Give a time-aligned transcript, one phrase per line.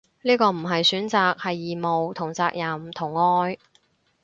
[0.23, 3.59] 呢個唔係選擇，係義務同責任同愛